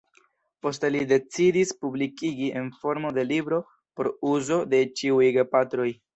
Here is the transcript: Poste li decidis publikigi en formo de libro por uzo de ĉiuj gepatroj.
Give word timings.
Poste 0.65 0.89
li 0.95 1.01
decidis 1.11 1.73
publikigi 1.83 2.47
en 2.63 2.71
formo 2.79 3.13
de 3.19 3.27
libro 3.33 3.61
por 4.01 4.11
uzo 4.33 4.61
de 4.75 4.83
ĉiuj 4.99 5.31
gepatroj. 5.39 5.89